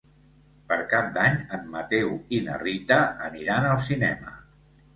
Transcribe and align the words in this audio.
Per 0.71 0.77
Cap 0.93 1.11
d'Any 1.17 1.37
en 1.59 1.67
Mateu 1.75 2.09
i 2.39 2.41
na 2.49 2.57
Rita 2.65 2.99
aniran 3.29 3.71
al 3.75 3.87
cinema. 3.93 4.39